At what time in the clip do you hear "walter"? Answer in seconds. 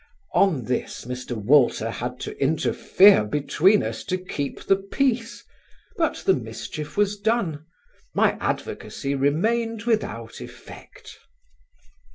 1.37-1.91